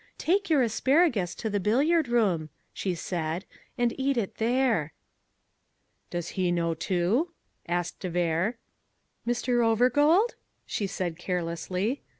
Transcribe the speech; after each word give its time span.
"Take 0.17 0.49
your 0.49 0.63
asparagus 0.63 1.35
to 1.35 1.47
the 1.47 1.59
billiard 1.59 2.07
room," 2.07 2.49
she 2.73 2.95
said, 2.95 3.45
"and 3.77 3.93
eat 3.99 4.17
it 4.17 4.37
there." 4.37 4.93
"Does 6.09 6.29
he 6.29 6.51
know, 6.51 6.73
too?" 6.73 7.33
asked 7.67 7.99
de 7.99 8.09
Vere. 8.09 8.57
"Mr. 9.27 9.63
Overgold?" 9.63 10.33
she 10.65 10.87
said 10.87 11.19
carelessly. 11.19 12.01